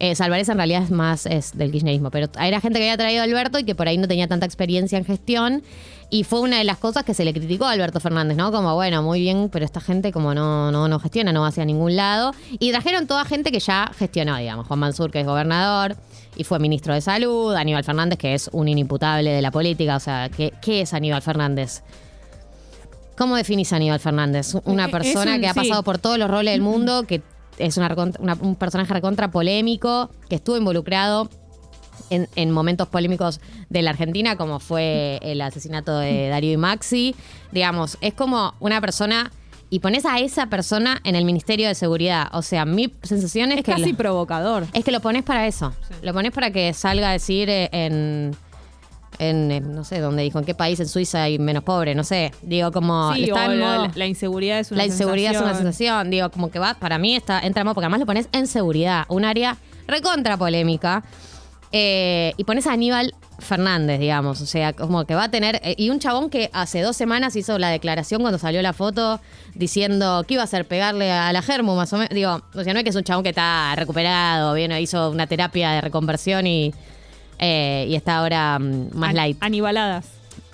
Eh, 0.00 0.14
Salvarez 0.14 0.48
en 0.48 0.56
realidad 0.58 0.82
es 0.84 0.90
más 0.92 1.26
es 1.26 1.56
del 1.58 1.72
kirchnerismo, 1.72 2.10
pero 2.10 2.28
era 2.40 2.60
gente 2.60 2.78
que 2.78 2.84
había 2.84 2.96
traído 2.96 3.20
a 3.22 3.24
Alberto 3.24 3.58
y 3.58 3.64
que 3.64 3.74
por 3.74 3.88
ahí 3.88 3.98
no 3.98 4.06
tenía 4.06 4.28
tanta 4.28 4.46
experiencia 4.46 4.96
en 4.96 5.04
gestión. 5.04 5.62
Y 6.10 6.24
fue 6.24 6.40
una 6.40 6.56
de 6.58 6.64
las 6.64 6.78
cosas 6.78 7.04
que 7.04 7.12
se 7.12 7.22
le 7.24 7.34
criticó 7.34 7.66
a 7.66 7.72
Alberto 7.72 8.00
Fernández, 8.00 8.36
¿no? 8.36 8.50
Como, 8.50 8.74
bueno, 8.74 9.02
muy 9.02 9.20
bien, 9.20 9.50
pero 9.52 9.64
esta 9.66 9.80
gente 9.80 10.10
como 10.10 10.32
no, 10.34 10.70
no, 10.72 10.88
no 10.88 10.98
gestiona, 11.00 11.32
no 11.32 11.42
va 11.42 11.48
hacia 11.48 11.64
ningún 11.66 11.96
lado. 11.96 12.32
Y 12.58 12.70
trajeron 12.70 13.06
toda 13.06 13.24
gente 13.26 13.52
que 13.52 13.60
ya 13.60 13.90
gestionó, 13.98 14.36
digamos. 14.38 14.66
Juan 14.68 14.78
Mansur, 14.78 15.10
que 15.10 15.20
es 15.20 15.26
gobernador 15.26 15.96
y 16.36 16.44
fue 16.44 16.58
ministro 16.60 16.94
de 16.94 17.00
Salud. 17.02 17.54
Aníbal 17.54 17.84
Fernández, 17.84 18.18
que 18.18 18.32
es 18.34 18.48
un 18.52 18.68
inimputable 18.68 19.28
de 19.30 19.42
la 19.42 19.50
política. 19.50 19.96
O 19.96 20.00
sea, 20.00 20.30
¿qué, 20.34 20.54
qué 20.62 20.80
es 20.82 20.94
Aníbal 20.94 21.20
Fernández? 21.20 21.82
¿Cómo 23.16 23.34
definís 23.36 23.72
a 23.72 23.76
Aníbal 23.76 23.98
Fernández? 24.00 24.54
Una 24.64 24.88
persona 24.88 25.34
un- 25.34 25.40
que 25.40 25.48
ha 25.48 25.52
sí. 25.52 25.58
pasado 25.60 25.82
por 25.82 25.98
todos 25.98 26.18
los 26.18 26.30
roles 26.30 26.52
del 26.54 26.60
mundo, 26.62 27.02
que 27.02 27.20
es 27.58 27.76
una, 27.76 27.88
recontra- 27.88 28.20
una- 28.20 28.34
un 28.40 28.54
personaje 28.56 28.92
recontra 28.92 29.30
polémico, 29.30 30.10
que 30.28 30.36
estuvo 30.36 30.56
involucrado 30.56 31.28
en, 32.10 32.28
en 32.36 32.50
momentos 32.50 32.88
polémicos 32.88 33.40
de 33.68 33.82
la 33.82 33.90
Argentina, 33.90 34.36
como 34.36 34.60
fue 34.60 35.18
el 35.22 35.40
asesinato 35.40 35.98
de 35.98 36.28
Darío 36.28 36.52
y 36.52 36.56
Maxi. 36.56 37.14
Digamos, 37.52 37.98
es 38.00 38.14
como 38.14 38.54
una 38.60 38.80
persona. 38.80 39.30
Y 39.70 39.80
pones 39.80 40.06
a 40.06 40.18
esa 40.18 40.46
persona 40.46 40.98
en 41.04 41.14
el 41.14 41.26
Ministerio 41.26 41.68
de 41.68 41.74
Seguridad. 41.74 42.28
O 42.32 42.40
sea, 42.40 42.64
mi 42.64 42.94
sensación 43.02 43.52
es, 43.52 43.58
Es 43.58 43.64
que. 43.64 43.72
casi 43.72 43.90
lo- 43.92 43.98
provocador. 43.98 44.64
es 44.72 44.82
que 44.82 44.90
lo 44.90 45.00
pones 45.00 45.24
para 45.24 45.46
eso. 45.46 45.74
Sí. 45.86 45.94
Lo 46.00 46.14
pones 46.14 46.32
para 46.32 46.50
que 46.50 46.72
salga 46.72 47.10
a 47.10 47.12
decir 47.12 47.50
eh, 47.50 47.68
en. 47.72 48.34
En, 49.18 49.50
eh, 49.50 49.60
no 49.60 49.82
sé 49.84 49.98
dónde 50.00 50.22
dijo, 50.22 50.38
en 50.38 50.44
qué 50.44 50.54
país, 50.54 50.78
en 50.80 50.88
Suiza 50.88 51.22
hay 51.24 51.38
menos 51.38 51.64
pobre, 51.64 51.94
no 51.94 52.04
sé. 52.04 52.32
Digo, 52.42 52.70
como. 52.72 53.12
Sí, 53.14 53.24
está 53.24 53.48
o 53.48 53.52
en 53.52 53.60
la, 53.60 53.88
modo- 53.88 54.04
inseguridad 54.04 54.60
es 54.60 54.70
una 54.70 54.78
la 54.78 54.86
inseguridad 54.86 55.32
es 55.32 55.38
una 55.38 55.54
sensación. 55.54 55.72
sensación. 55.72 56.10
Digo, 56.10 56.30
como 56.30 56.50
que 56.50 56.58
va, 56.58 56.74
para 56.74 56.98
mí 56.98 57.16
está, 57.16 57.40
entra 57.40 57.64
más, 57.64 57.74
porque 57.74 57.86
además 57.86 58.00
lo 58.00 58.06
pones 58.06 58.28
en 58.32 58.46
seguridad, 58.46 59.04
un 59.08 59.24
área 59.24 59.56
recontra 59.86 60.36
polémica. 60.36 61.02
Eh, 61.70 62.32
y 62.38 62.44
pones 62.44 62.66
a 62.66 62.72
Aníbal 62.72 63.12
Fernández, 63.40 64.00
digamos. 64.00 64.40
O 64.40 64.46
sea, 64.46 64.72
como 64.72 65.04
que 65.04 65.14
va 65.14 65.24
a 65.24 65.30
tener. 65.30 65.60
eh, 65.62 65.74
y 65.76 65.90
un 65.90 65.98
chabón 65.98 66.30
que 66.30 66.48
hace 66.54 66.80
dos 66.80 66.96
semanas 66.96 67.36
hizo 67.36 67.58
la 67.58 67.68
declaración 67.68 68.22
cuando 68.22 68.38
salió 68.38 68.62
la 68.62 68.72
foto 68.72 69.20
diciendo 69.54 70.24
que 70.26 70.34
iba 70.34 70.42
a 70.42 70.44
hacer 70.44 70.66
pegarle 70.66 71.12
a 71.12 71.30
la 71.32 71.42
Germu, 71.42 71.74
más 71.76 71.92
o 71.92 71.96
menos. 71.98 72.08
Digo, 72.14 72.40
o 72.54 72.64
sea, 72.64 72.72
no 72.72 72.78
es 72.78 72.84
que 72.84 72.90
es 72.90 72.96
un 72.96 73.04
chabón 73.04 73.22
que 73.22 73.28
está 73.30 73.74
recuperado, 73.76 74.54
bien, 74.54 74.72
hizo 74.72 75.10
una 75.10 75.26
terapia 75.26 75.72
de 75.72 75.80
reconversión 75.82 76.46
y, 76.46 76.72
eh, 77.38 77.86
y 77.88 77.94
está 77.94 78.18
ahora 78.18 78.58
mm, 78.58 78.90
más 78.94 79.10
An- 79.10 79.16
light 79.16 79.36
Anibaladas. 79.40 80.06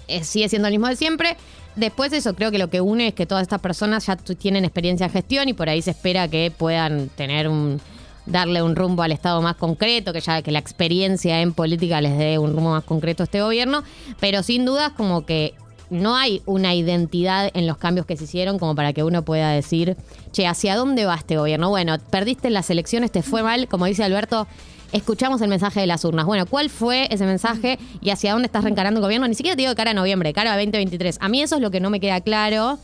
eh, 0.09 0.25
sigue 0.25 0.49
siendo 0.49 0.69
el 0.69 0.75
mismo 0.75 0.88
de 0.88 0.97
siempre. 0.97 1.37
Después 1.76 2.12
eso, 2.12 2.35
creo 2.35 2.50
que 2.53 2.59
lo 2.59 2.71
que 2.71 2.81
une 2.81 3.09
es 3.09 3.14
que 3.14 3.26
todas 3.26 3.43
estas 3.43 3.61
personas 3.61 4.07
ya 4.07 4.17
tu- 4.17 4.35
tienen 4.37 4.64
experiencia 4.64 5.07
en 5.07 5.12
gestión 5.12 5.49
y 5.49 5.55
por 5.55 5.69
ahí 5.69 5.83
se 5.83 5.91
espera 5.91 6.29
que 6.29 6.53
puedan 6.57 7.09
tener 7.11 7.49
un 7.49 7.81
darle 8.26 8.62
un 8.62 8.75
rumbo 8.75 9.03
al 9.03 9.12
Estado 9.12 9.43
más 9.43 9.57
concreto, 9.57 10.12
que 10.14 10.21
ya 10.23 10.41
que 10.41 10.50
la 10.50 10.59
experiencia 10.59 11.43
en 11.43 11.53
política 11.53 12.00
les 12.00 12.17
dé 12.17 12.38
un 12.38 12.55
rumbo 12.55 12.71
más 12.71 12.85
concreto 12.85 13.23
a 13.23 13.25
este 13.25 13.43
gobierno, 13.43 13.83
pero 14.19 14.43
sin 14.43 14.64
dudas 14.64 14.93
como 14.97 15.26
que 15.26 15.53
no 15.91 16.17
hay 16.17 16.41
una 16.47 16.75
identidad 16.75 17.50
en 17.53 17.67
los 17.67 17.76
cambios 17.76 18.07
que 18.07 18.17
se 18.17 18.25
hicieron 18.25 18.59
como 18.59 18.75
para 18.75 18.95
que 18.95 19.03
uno 19.05 19.23
pueda 19.26 19.50
decir, 19.50 19.99
che, 20.33 20.47
¿hacia 20.47 20.75
dónde 20.75 21.05
va 21.05 21.17
este 21.17 21.37
gobierno? 21.37 21.69
Bueno, 21.69 21.99
perdiste 22.11 22.49
las 22.49 22.71
elecciones, 22.71 23.12
te 23.12 23.23
fue 23.23 23.43
mal, 23.43 23.69
como 23.69 23.85
dice 23.85 24.03
Alberto, 24.03 24.47
escuchamos 24.94 25.42
el 25.42 25.48
mensaje 25.48 25.80
de 25.80 25.86
las 25.86 26.04
urnas. 26.04 26.24
Bueno, 26.24 26.46
¿cuál 26.46 26.70
fue 26.70 27.08
ese 27.10 27.26
mensaje 27.26 27.78
y 28.00 28.10
hacia 28.10 28.32
dónde 28.32 28.46
estás 28.46 28.62
reencarando 28.62 29.00
el 29.00 29.02
gobierno? 29.02 29.26
Ni 29.26 29.34
siquiera 29.34 29.56
te 29.56 29.62
digo 29.62 29.70
de 29.70 29.76
cara 29.76 29.90
a 29.90 29.94
noviembre, 29.94 30.32
cara 30.32 30.52
a 30.52 30.56
2023. 30.56 31.18
A 31.20 31.28
mí 31.28 31.42
eso 31.42 31.56
es 31.56 31.60
lo 31.60 31.70
que 31.70 31.80
no 31.80 31.90
me 31.90 31.98
queda 31.98 32.20
claro. 32.20 32.78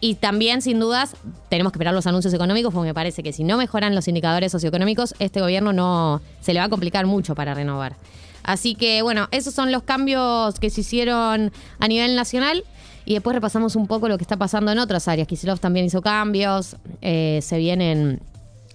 Y 0.00 0.16
también, 0.16 0.60
sin 0.60 0.80
dudas, 0.80 1.14
tenemos 1.48 1.72
que 1.72 1.76
esperar 1.76 1.94
los 1.94 2.08
anuncios 2.08 2.34
económicos, 2.34 2.74
porque 2.74 2.88
me 2.88 2.94
parece 2.94 3.22
que 3.22 3.32
si 3.32 3.44
no 3.44 3.56
mejoran 3.56 3.94
los 3.94 4.08
indicadores 4.08 4.50
socioeconómicos, 4.50 5.14
este 5.20 5.40
gobierno 5.40 5.72
no 5.72 6.20
se 6.40 6.52
le 6.52 6.58
va 6.58 6.66
a 6.66 6.68
complicar 6.68 7.06
mucho 7.06 7.36
para 7.36 7.54
renovar. 7.54 7.94
Así 8.42 8.74
que, 8.74 9.02
bueno, 9.02 9.28
esos 9.30 9.54
son 9.54 9.70
los 9.70 9.84
cambios 9.84 10.58
que 10.58 10.68
se 10.68 10.80
hicieron 10.80 11.52
a 11.78 11.88
nivel 11.88 12.16
nacional. 12.16 12.64
Y 13.04 13.14
después 13.14 13.34
repasamos 13.34 13.76
un 13.76 13.86
poco 13.86 14.08
lo 14.08 14.18
que 14.18 14.22
está 14.22 14.36
pasando 14.36 14.72
en 14.72 14.80
otras 14.80 15.06
áreas. 15.06 15.28
Kicillof 15.28 15.60
también 15.60 15.86
hizo 15.86 16.02
cambios. 16.02 16.76
eh, 17.00 17.38
se 17.40 17.58
vienen 17.58 18.20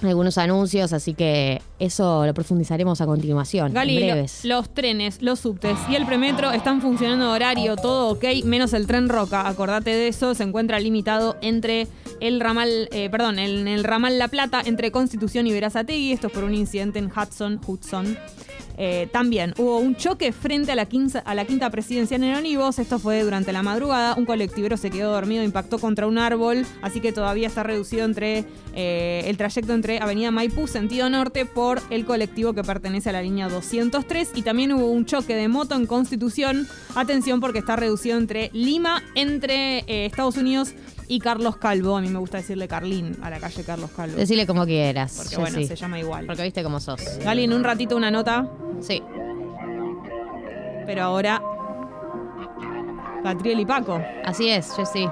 algunos 0.02 0.38
anuncios, 0.38 0.94
así 0.94 1.14
que 1.14 1.62
eso 1.80 2.26
lo 2.26 2.34
profundizaremos 2.34 3.02
a 3.02 3.06
continuación. 3.06 3.74
Gali, 3.74 3.98
en 3.98 4.08
lo- 4.08 4.14
breves. 4.14 4.46
los 4.46 4.70
trenes, 4.74 5.22
los 5.22 5.40
subtes 5.40 5.78
y 5.90 5.96
el 5.96 6.06
premetro 6.06 6.52
están 6.52 6.82
funcionando 6.82 7.32
horario, 7.32 7.76
todo 7.76 8.10
ok, 8.10 8.24
menos 8.46 8.74
el 8.74 8.86
tren 8.88 9.10
Roca. 9.10 9.48
Acordate 9.48 9.90
de 9.92 10.08
eso, 10.08 10.36
se 10.36 10.44
encuentra 10.44 10.80
limitado 10.80 11.38
entre 11.42 11.88
el 12.20 12.40
ramal, 12.40 12.90
eh, 12.92 13.10
perdón, 13.10 13.40
en 13.40 13.68
el 13.68 13.84
ramal 13.84 14.18
La 14.20 14.28
Plata, 14.28 14.62
entre 14.66 14.92
Constitución 14.92 15.48
y 15.48 15.52
Verazategui. 15.52 16.12
Esto 16.12 16.28
es 16.28 16.34
por 16.34 16.44
un 16.44 16.54
incidente 16.54 17.00
en 17.00 17.08
Hudson, 17.12 17.60
Hudson. 17.66 18.18
Eh, 18.78 19.10
también 19.12 19.54
hubo 19.58 19.80
un 19.80 19.96
choque 19.96 20.32
frente 20.32 20.72
a 20.72 20.76
la, 20.76 20.86
quinta, 20.86 21.20
a 21.20 21.34
la 21.34 21.46
quinta 21.46 21.70
presidencial 21.70 22.24
en 22.24 22.36
Olivos. 22.36 22.80
Esto 22.80 23.00
fue 23.00 23.24
durante 23.24 23.52
la 23.52 23.64
madrugada. 23.64 24.16
Un 24.16 24.26
colectivero 24.26 24.78
se 24.78 24.92
quedó 24.92 25.12
dormido, 25.12 25.44
impactó 25.44 25.80
contra 25.80 26.08
un 26.08 26.18
árbol. 26.18 26.66
Así 26.82 27.02
que 27.02 27.12
todavía 27.12 27.48
está 27.48 27.64
reducido 27.64 28.06
entre 28.06 28.46
eh, 28.74 29.24
el 29.26 29.38
trayecto 29.38 29.74
entre 29.74 30.00
Avenida 30.00 30.32
Maipú, 30.32 30.68
sentido 30.68 31.10
norte, 31.10 31.46
por 31.46 31.82
el 31.90 32.06
colectivo 32.06 32.54
que 32.54 32.64
pertenece 32.64 33.10
a 33.10 33.14
la 33.14 33.22
línea 33.22 33.50
203. 33.50 34.32
Y 34.36 34.44
también 34.44 34.72
hubo 34.74 34.88
un 34.88 35.06
choque 35.06 35.36
de 35.36 35.48
moto 35.48 35.76
en 35.76 35.88
Constitución. 35.88 36.68
Atención, 36.96 37.40
porque 37.40 37.60
está 37.60 37.76
reducido 37.76 38.18
entre 38.18 38.52
Lima, 38.54 39.04
entre 39.16 39.80
eh, 39.80 40.06
Estados 40.06 40.38
Unidos 40.38 40.74
y 41.08 41.20
Carlos 41.20 41.58
Calvo. 41.58 41.98
A 41.98 42.02
mí 42.02 42.10
me 42.10 42.20
gusta 42.20 42.38
decirle 42.38 42.68
Carlín 42.68 43.18
a 43.22 43.30
la 43.30 43.40
calle 43.40 43.64
Carlos 43.64 43.90
Calvo. 43.96 44.18
Decirle 44.18 44.46
como 44.46 44.66
quieras. 44.66 45.14
Porque 45.18 45.36
yo 45.36 45.42
bueno, 45.42 45.58
sí. 45.58 45.68
se 45.68 45.76
llama 45.76 46.00
igual. 46.00 46.26
Porque 46.26 46.44
viste 46.44 46.64
cómo 46.64 46.80
sos. 46.80 47.02
Gali, 47.24 47.44
en 47.44 47.54
un 47.54 47.64
ratito 47.64 47.96
una 47.96 48.12
nota. 48.12 48.48
Sí. 48.82 49.02
Pero 50.86 51.04
ahora. 51.04 51.42
Catriel 53.24 53.60
y 53.60 53.66
Paco, 53.66 54.02
Así 54.24 54.48
es, 54.48 54.72
yo 54.78 54.86
sí. 54.86 55.10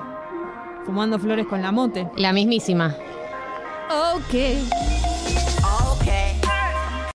fumando 0.86 1.20
flores 1.20 1.48
con 1.48 1.62
la 1.62 1.72
mote. 1.72 2.08
La 2.16 2.32
mismísima. 2.32 2.96
Ok. 3.90 5.15